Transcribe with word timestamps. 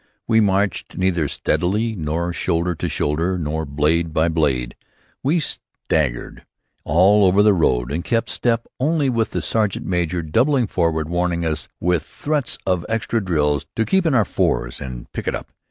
We 0.27 0.41
marched 0.41 0.97
neither 0.97 1.27
steadily, 1.27 1.95
nor 1.95 2.33
shoulder 2.33 2.73
to 2.73 2.89
shoulder, 2.89 3.37
nor 3.37 3.67
blade 3.67 4.11
by 4.15 4.29
blade. 4.29 4.75
We 5.21 5.39
straggled 5.39 6.41
all 6.83 7.23
over 7.25 7.43
the 7.43 7.53
road, 7.53 7.91
and 7.91 8.03
kept 8.03 8.29
step 8.29 8.65
only 8.79 9.11
when 9.11 9.27
the 9.29 9.43
sergeant 9.43 9.85
major 9.85 10.23
doubled 10.23 10.71
forward, 10.71 11.07
warning 11.07 11.45
us, 11.45 11.67
with 11.79 12.01
threats 12.01 12.57
of 12.65 12.83
extra 12.89 13.23
drills, 13.23 13.67
to 13.75 13.85
keep 13.85 14.07
in 14.07 14.15
our 14.15 14.25
fours 14.25 14.81
or 14.81 14.89
to 14.89 15.05
"pick 15.13 15.27
it 15.27 15.35
up!" 15.35 15.51